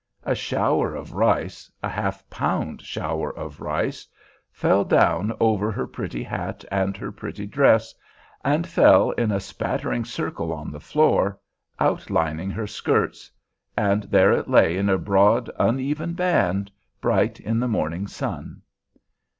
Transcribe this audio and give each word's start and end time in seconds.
A 0.23 0.33
shower 0.33 0.95
of 0.95 1.13
rice—a 1.13 1.87
half 1.87 2.27
pound 2.31 2.81
shower 2.81 3.31
of 3.37 3.59
rice—fell 3.61 4.83
down 4.83 5.31
over 5.39 5.71
her 5.71 5.85
pretty 5.85 6.23
hat 6.23 6.65
and 6.71 6.97
her 6.97 7.11
pretty 7.11 7.45
dress, 7.45 7.93
and 8.43 8.65
fell 8.65 9.11
in 9.11 9.31
a 9.31 9.39
spattering 9.39 10.03
circle 10.03 10.51
on 10.51 10.71
the 10.71 10.79
floor, 10.79 11.39
outlining 11.79 12.49
her 12.49 12.65
skirts—and 12.65 14.05
there 14.05 14.31
it 14.31 14.49
lay 14.49 14.75
in 14.75 14.89
a 14.89 14.97
broad, 14.97 15.51
uneven 15.59 16.13
band, 16.15 16.71
bright 16.99 17.39
in 17.39 17.59
the 17.59 17.67
morning 17.67 18.07
sun. 18.07 18.63